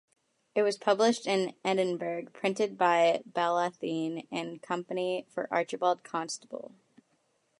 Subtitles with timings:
[0.55, 6.71] It was published in Edinburgh, printed by Ballantyne and Company for Archibald Constable.